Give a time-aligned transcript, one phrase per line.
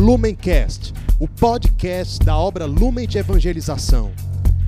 [0.00, 4.10] Lumencast, o podcast da obra Lumen de Evangelização.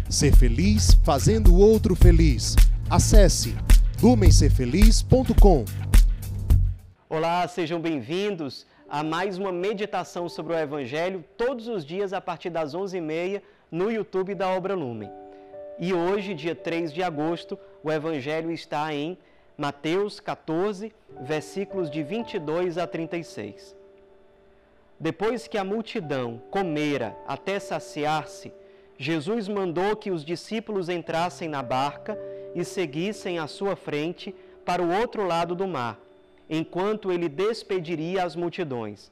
[0.07, 2.55] Ser feliz fazendo o outro feliz.
[2.91, 3.57] Acesse
[4.03, 5.65] lumencerfeliz.com.
[7.09, 12.51] Olá, sejam bem-vindos a mais uma meditação sobre o Evangelho, todos os dias a partir
[12.51, 13.41] das 11h30
[13.71, 15.11] no YouTube da Obra Lumen.
[15.79, 19.17] E hoje, dia 3 de agosto, o Evangelho está em
[19.57, 23.81] Mateus 14, versículos de 22 a 36.
[25.03, 28.53] Depois que a multidão comera até saciar-se,
[28.97, 32.17] Jesus mandou que os discípulos entrassem na barca
[32.55, 34.33] e seguissem à sua frente
[34.65, 35.99] para o outro lado do mar,
[36.49, 39.11] enquanto ele despediria as multidões.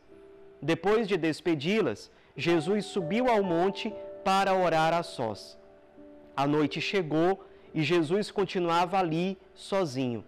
[0.62, 3.92] Depois de despedi-las, Jesus subiu ao monte
[4.24, 5.58] para orar a sós.
[6.36, 7.44] A noite chegou
[7.74, 10.24] e Jesus continuava ali sozinho.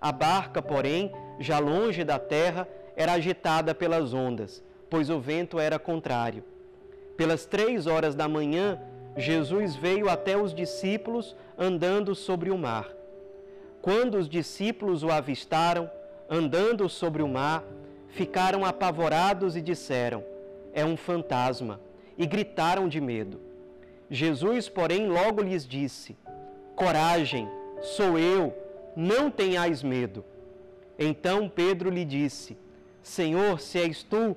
[0.00, 2.66] A barca, porém, já longe da terra,
[2.96, 6.44] era agitada pelas ondas pois o vento era contrário.
[7.16, 8.80] Pelas três horas da manhã,
[9.16, 12.88] Jesus veio até os discípulos andando sobre o mar.
[13.82, 15.90] Quando os discípulos o avistaram,
[16.30, 17.64] andando sobre o mar,
[18.06, 20.22] ficaram apavorados e disseram:
[20.72, 21.80] É um fantasma,
[22.16, 23.40] e gritaram de medo.
[24.08, 26.16] Jesus, porém, logo lhes disse:
[26.76, 27.48] Coragem,
[27.82, 28.54] sou eu,
[28.94, 30.24] não tenhais medo.
[30.96, 32.56] Então Pedro lhe disse:
[33.02, 34.36] Senhor, se és tu,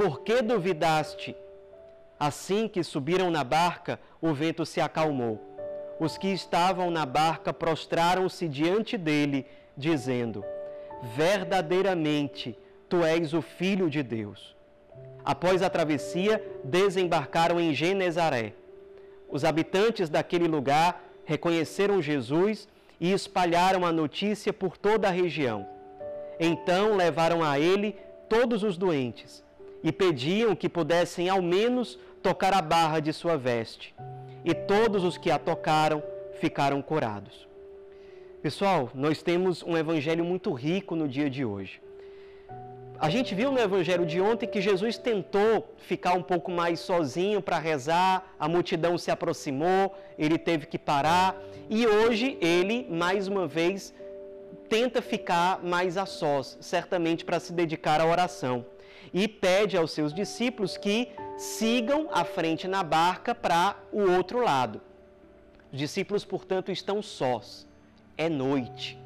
[0.00, 1.36] por que duvidaste?
[2.18, 5.38] Assim que subiram na barca, o vento se acalmou.
[6.00, 9.44] Os que estavam na barca prostraram-se diante dele,
[9.76, 10.42] dizendo:
[11.14, 12.58] Verdadeiramente,
[12.88, 14.56] tu és o Filho de Deus.
[15.22, 18.54] Após a travessia, desembarcaram em Genezaré.
[19.28, 22.66] Os habitantes daquele lugar reconheceram Jesus
[22.98, 25.68] e espalharam a notícia por toda a região.
[26.38, 27.94] Então levaram a ele
[28.30, 29.44] todos os doentes
[29.82, 33.94] e pediam que pudessem ao menos tocar a barra de sua veste.
[34.44, 36.02] E todos os que a tocaram
[36.40, 37.48] ficaram curados.
[38.42, 41.80] Pessoal, nós temos um evangelho muito rico no dia de hoje.
[42.98, 47.40] A gente viu no evangelho de ontem que Jesus tentou ficar um pouco mais sozinho
[47.40, 51.34] para rezar, a multidão se aproximou, ele teve que parar,
[51.70, 53.94] e hoje ele, mais uma vez,
[54.68, 58.66] tenta ficar mais a sós, certamente para se dedicar à oração
[59.12, 64.80] e pede aos seus discípulos que sigam à frente na barca para o outro lado.
[65.72, 67.66] Os discípulos, portanto, estão sós.
[68.16, 68.98] É noite.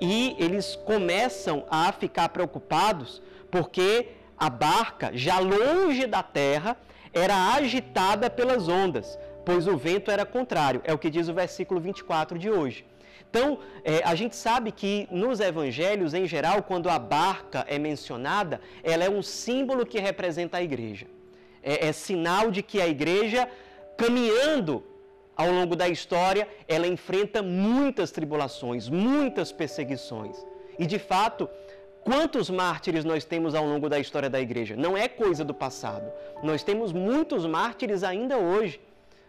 [0.00, 6.76] E eles começam a ficar preocupados porque a barca, já longe da terra,
[7.12, 10.82] era agitada pelas ondas, pois o vento era contrário.
[10.84, 12.84] É o que diz o versículo 24 de hoje.
[13.28, 18.60] Então, é, a gente sabe que nos evangelhos, em geral, quando a barca é mencionada,
[18.82, 21.06] ela é um símbolo que representa a igreja.
[21.62, 23.48] É, é sinal de que a igreja,
[23.96, 24.82] caminhando
[25.36, 30.36] ao longo da história, ela enfrenta muitas tribulações, muitas perseguições.
[30.78, 31.48] E, de fato,
[32.06, 34.76] Quantos mártires nós temos ao longo da história da igreja?
[34.76, 36.08] Não é coisa do passado.
[36.40, 38.80] Nós temos muitos mártires ainda hoje.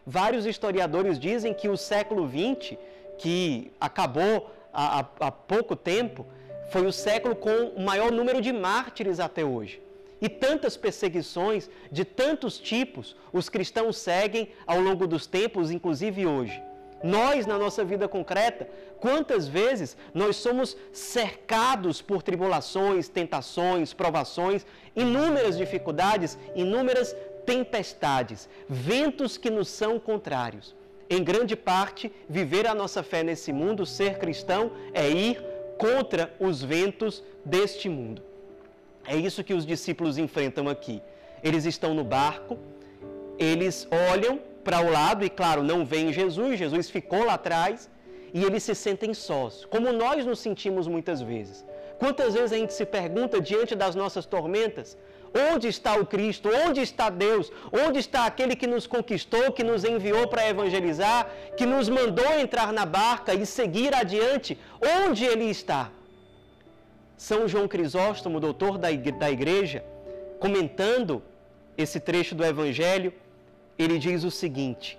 [0.05, 2.77] Vários historiadores dizem que o século XX
[3.17, 6.25] que acabou há, há pouco tempo,
[6.69, 9.81] foi o século com o maior número de mártires até hoje.
[10.21, 16.61] E tantas perseguições de tantos tipos os cristãos seguem ao longo dos tempos, inclusive hoje.
[17.03, 18.67] Nós, na nossa vida concreta,
[18.99, 29.51] quantas vezes nós somos cercados por tribulações, tentações, provações, inúmeras dificuldades, inúmeras tempestades, ventos que
[29.51, 30.75] nos são contrários
[31.09, 35.41] em grande parte, viver a nossa fé nesse mundo, ser cristão, é ir
[35.77, 38.21] contra os ventos deste mundo.
[39.05, 41.01] É isso que os discípulos enfrentam aqui.
[41.41, 42.57] Eles estão no barco,
[43.39, 47.89] eles olham para o lado e, claro, não veem Jesus, Jesus ficou lá atrás
[48.33, 51.65] e eles se sentem sós, como nós nos sentimos muitas vezes.
[51.99, 54.97] Quantas vezes a gente se pergunta diante das nossas tormentas:
[55.51, 56.49] Onde está o Cristo?
[56.67, 57.51] Onde está Deus?
[57.71, 62.71] Onde está aquele que nos conquistou, que nos enviou para evangelizar, que nos mandou entrar
[62.71, 64.57] na barca e seguir adiante?
[65.05, 65.91] Onde ele está?
[67.17, 69.83] São João Crisóstomo, doutor da igreja,
[70.39, 71.23] comentando
[71.77, 73.13] esse trecho do Evangelho,
[73.77, 74.97] ele diz o seguinte: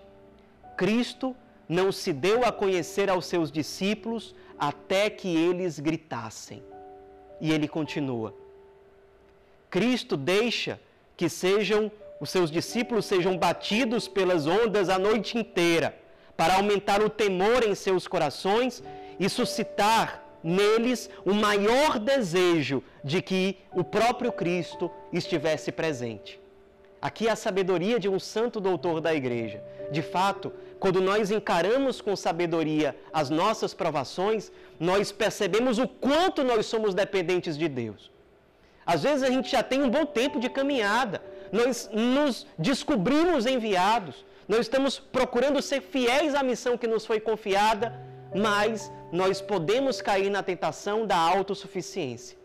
[0.76, 1.34] Cristo
[1.68, 6.62] não se deu a conhecer aos seus discípulos até que eles gritassem.
[7.40, 8.34] E ele continua:
[9.70, 10.80] Cristo deixa
[11.16, 11.90] que sejam
[12.20, 15.96] os seus discípulos sejam batidos pelas ondas a noite inteira,
[16.36, 18.82] para aumentar o temor em seus corações
[19.18, 26.40] e suscitar neles o maior desejo de que o próprio Cristo estivesse presente.
[27.00, 29.62] Aqui a sabedoria de um santo doutor da igreja.
[29.90, 36.66] De fato, quando nós encaramos com sabedoria as nossas provações, nós percebemos o quanto nós
[36.66, 38.10] somos dependentes de Deus.
[38.86, 41.22] Às vezes a gente já tem um bom tempo de caminhada,
[41.52, 47.94] nós nos descobrimos enviados, nós estamos procurando ser fiéis à missão que nos foi confiada,
[48.34, 52.38] mas nós podemos cair na tentação da autossuficiência.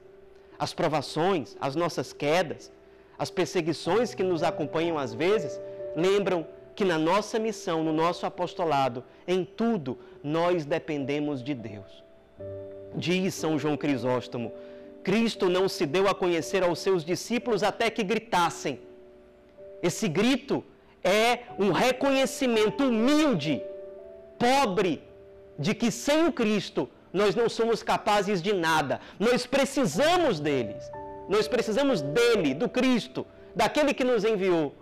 [0.58, 2.72] As provações, as nossas quedas,
[3.18, 5.60] as perseguições que nos acompanham às vezes,
[5.96, 12.04] lembram que na nossa missão, no nosso apostolado, em tudo nós dependemos de Deus.
[12.96, 14.52] Diz São João Crisóstomo:
[15.04, 18.80] Cristo não se deu a conhecer aos seus discípulos até que gritassem.
[19.82, 20.64] Esse grito
[21.04, 23.62] é um reconhecimento humilde,
[24.40, 25.04] pobre,
[25.60, 29.00] de que sem o Cristo nós não somos capazes de nada.
[29.20, 30.90] Nós precisamos deles.
[31.30, 33.26] Nós precisamos dele, do Cristo,
[33.56, 34.74] daquele que nos enviou.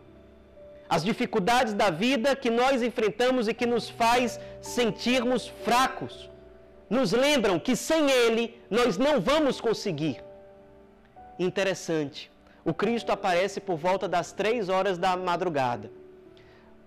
[0.95, 6.29] As dificuldades da vida que nós enfrentamos e que nos faz sentirmos fracos,
[6.89, 10.21] nos lembram que sem ele nós não vamos conseguir.
[11.39, 12.29] Interessante.
[12.65, 15.89] O Cristo aparece por volta das três horas da madrugada.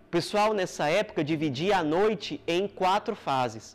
[0.06, 3.74] O pessoal nessa época dividia a noite em quatro fases.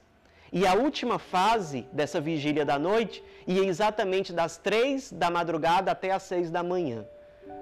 [0.54, 6.12] E a última fase dessa vigília da noite ia exatamente das três da madrugada até
[6.12, 7.04] as seis da manhã.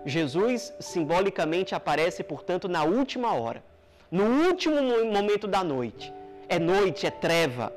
[0.08, 3.64] Jesus simbolicamente aparece, portanto, na última hora,
[4.10, 4.82] no último
[5.12, 6.14] momento da noite.
[6.50, 7.74] É noite, é treva,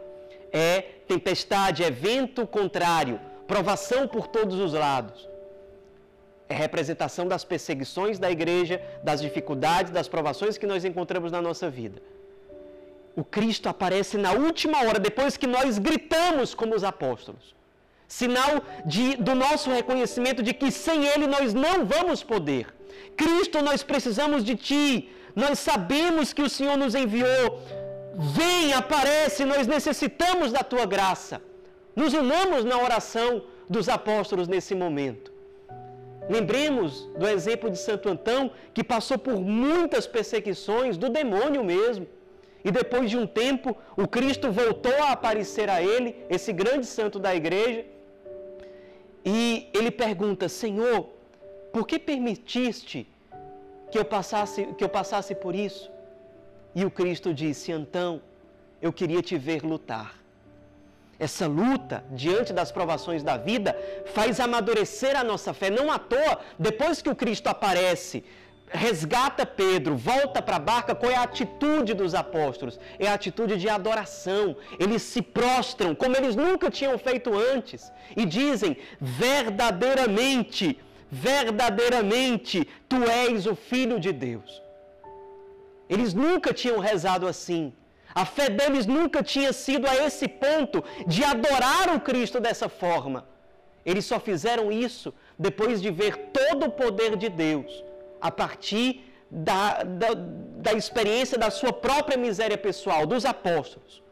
[0.52, 5.28] é tempestade, é vento contrário, provação por todos os lados.
[6.48, 11.68] É representação das perseguições da igreja, das dificuldades, das provações que nós encontramos na nossa
[11.68, 12.00] vida
[13.20, 17.54] o Cristo aparece na última hora, depois que nós gritamos como os apóstolos.
[18.18, 18.52] Sinal
[18.92, 22.64] de, do nosso reconhecimento de que sem Ele nós não vamos poder.
[23.16, 24.88] Cristo, nós precisamos de Ti.
[25.42, 27.44] Nós sabemos que o Senhor nos enviou.
[28.38, 31.40] Vem, aparece, nós necessitamos da Tua graça.
[31.94, 35.32] Nos unamos na oração dos apóstolos nesse momento.
[36.28, 42.06] Lembremos do exemplo de Santo Antão, que passou por muitas perseguições do demônio mesmo
[42.64, 47.18] e depois de um tempo, o Cristo voltou a aparecer a ele, esse grande santo
[47.18, 47.84] da igreja,
[49.24, 51.08] e ele pergunta: Senhor,
[51.72, 53.06] por que permitiste
[53.90, 55.90] que eu passasse, que eu passasse por isso?
[56.74, 58.20] E o Cristo disse: Então,
[58.80, 60.18] eu queria te ver lutar.
[61.18, 63.76] Essa luta diante das provações da vida
[64.14, 65.68] faz amadurecer a nossa fé.
[65.68, 68.24] Não à toa, depois que o Cristo aparece
[68.72, 72.78] resgata Pedro, volta para a barca, qual é a atitude dos apóstolos?
[72.98, 74.56] É a atitude de adoração.
[74.78, 80.78] Eles se prostram como eles nunca tinham feito antes e dizem: verdadeiramente,
[81.10, 84.62] verdadeiramente, tu és o Filho de Deus.
[85.88, 87.72] Eles nunca tinham rezado assim.
[88.14, 93.28] A fé deles nunca tinha sido a esse ponto de adorar o Cristo dessa forma.
[93.84, 97.89] Eles só fizeram isso depois de ver todo o poder de Deus
[98.20, 104.02] a partir da, da, da experiência da sua própria miséria pessoal, dos apóstolos.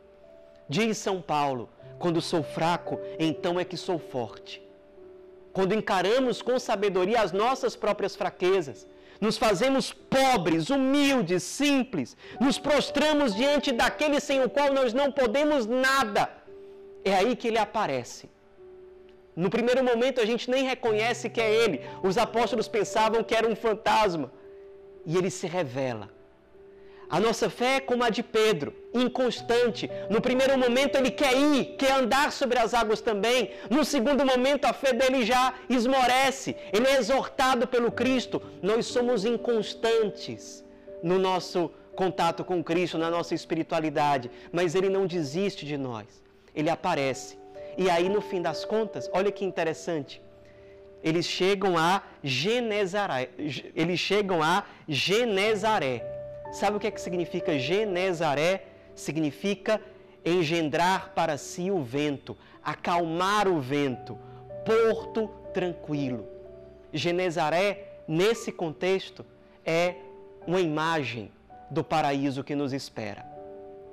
[0.68, 4.62] Diz São Paulo: quando sou fraco, então é que sou forte.
[5.52, 8.86] Quando encaramos com sabedoria as nossas próprias fraquezas,
[9.20, 15.66] nos fazemos pobres, humildes, simples, nos prostramos diante daquele sem o qual nós não podemos
[15.66, 16.30] nada.
[17.04, 18.28] É aí que ele aparece
[19.42, 21.80] no primeiro momento a gente nem reconhece que é ele.
[22.02, 24.32] Os apóstolos pensavam que era um fantasma.
[25.06, 26.06] E ele se revela.
[27.08, 29.88] A nossa fé é como a de Pedro, inconstante.
[30.10, 33.52] No primeiro momento ele quer ir, quer andar sobre as águas também.
[33.70, 36.56] No segundo momento a fé dele já esmorece.
[36.72, 38.42] Ele é exortado pelo Cristo.
[38.60, 40.64] Nós somos inconstantes
[41.00, 44.32] no nosso contato com Cristo, na nossa espiritualidade.
[44.50, 46.08] Mas ele não desiste de nós.
[46.52, 47.37] Ele aparece
[47.78, 50.20] e aí, no fim das contas, olha que interessante.
[51.00, 53.30] Eles chegam a Genezaré.
[53.72, 56.04] Eles chegam a Genezaré.
[56.50, 58.64] Sabe o que é que significa Genezaré?
[58.96, 59.80] Significa
[60.24, 64.18] engendrar para si o vento, acalmar o vento,
[64.66, 66.26] porto tranquilo.
[66.92, 69.24] Genezaré nesse contexto,
[69.64, 69.94] é
[70.44, 71.30] uma imagem
[71.70, 73.24] do paraíso que nos espera.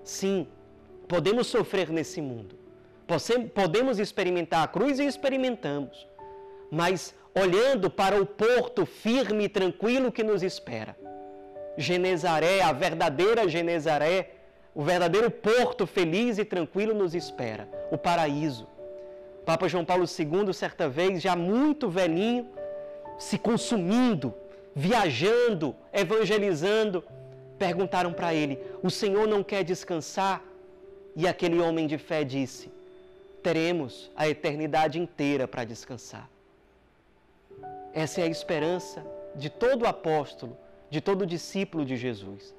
[0.04, 0.48] Sim,
[1.08, 2.58] podemos sofrer nesse mundo,
[3.54, 6.08] podemos experimentar a cruz e experimentamos,
[6.72, 10.96] mas olhando para o porto firme e tranquilo que nos espera.
[11.78, 14.32] Genezaré, a verdadeira Genezaré,
[14.74, 18.68] o verdadeiro porto feliz e tranquilo nos espera, o paraíso.
[19.46, 22.50] Papa João Paulo II, certa vez, já muito velhinho,
[23.18, 24.34] se consumindo,
[24.74, 27.04] viajando, evangelizando,
[27.60, 30.44] perguntaram para ele: O Senhor não quer descansar?
[31.16, 32.75] E aquele homem de fé disse:
[33.46, 36.28] Teremos a eternidade inteira para descansar.
[37.94, 40.58] Essa é a esperança de todo apóstolo,
[40.90, 42.56] de todo discípulo de Jesus.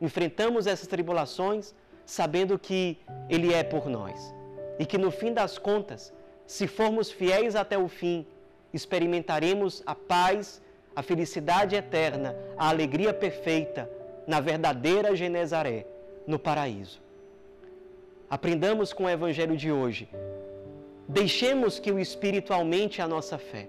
[0.00, 1.74] Enfrentamos essas tribulações
[2.06, 2.96] sabendo que
[3.28, 4.34] Ele é por nós
[4.78, 6.10] e que no fim das contas,
[6.46, 8.26] se formos fiéis até o fim,
[8.72, 10.62] experimentaremos a paz,
[10.96, 13.90] a felicidade eterna, a alegria perfeita
[14.26, 15.86] na verdadeira Genezaré,
[16.26, 17.09] no paraíso.
[18.30, 20.08] Aprendamos com o Evangelho de hoje.
[21.08, 23.68] Deixemos que o Espírito aumente a nossa fé.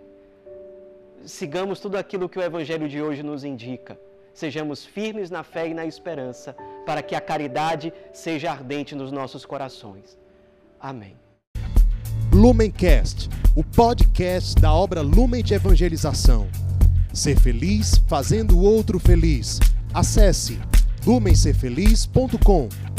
[1.26, 4.00] Sigamos tudo aquilo que o Evangelho de hoje nos indica.
[4.36, 9.48] Sejamos firmes na fé e na esperança, para que a caridade seja ardente nos nossos
[9.48, 10.16] corações.
[10.80, 11.16] Amém.
[12.32, 16.48] Lumencast, o podcast da obra Lumen de Evangelização.
[17.12, 19.60] Ser feliz fazendo o outro feliz.
[19.92, 20.60] Acesse
[21.04, 22.91] lumencerfeliz.com.